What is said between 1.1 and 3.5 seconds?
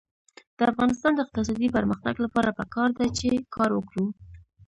د اقتصادي پرمختګ لپاره پکار ده چې